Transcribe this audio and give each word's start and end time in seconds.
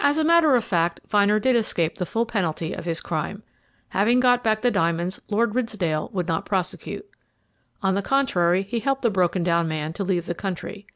As 0.00 0.18
a 0.18 0.24
matter 0.24 0.56
of 0.56 0.64
fact, 0.64 0.98
Vyner 1.08 1.38
did 1.40 1.54
escape 1.54 1.96
the 1.98 2.06
full 2.06 2.26
penalty 2.26 2.72
of 2.72 2.86
his 2.86 3.00
crime. 3.00 3.44
Having 3.90 4.18
got 4.18 4.42
back 4.42 4.62
the 4.62 4.70
diamonds 4.72 5.22
Lord 5.30 5.54
Ridsdale 5.54 6.10
would 6.12 6.26
not 6.26 6.44
prosecute. 6.44 7.08
On 7.84 7.94
the 7.94 8.02
contrary, 8.02 8.64
he 8.64 8.80
helped 8.80 9.02
the 9.02 9.10
broken 9.10 9.44
down 9.44 9.68
man 9.68 9.92
to 9.92 10.02
leave 10.02 10.26
the 10.26 10.34
country. 10.34 10.88